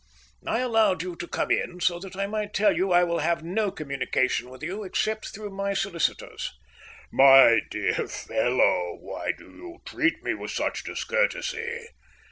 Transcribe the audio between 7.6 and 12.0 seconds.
dear fellow, why do you treat me with such discourtesy?